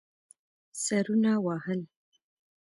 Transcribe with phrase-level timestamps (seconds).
[0.83, 1.79] سرونه وهل.